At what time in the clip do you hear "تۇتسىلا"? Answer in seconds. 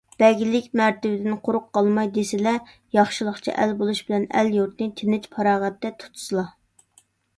6.01-6.47